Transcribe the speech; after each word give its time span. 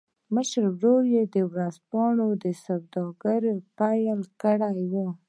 مشر 0.35 0.63
ورور 0.75 1.03
يې 1.15 1.23
د 1.35 1.37
ورځپاڼو 1.51 2.27
سوداګري 2.65 3.53
پیل 3.79 4.19
کړې 4.41 4.83
وه 4.91 5.07